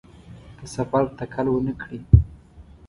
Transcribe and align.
د 0.57 0.59
سفر 0.75 1.03
تکل 1.19 1.45
ونکړي. 1.51 1.99